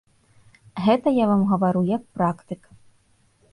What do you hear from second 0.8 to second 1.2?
Гэта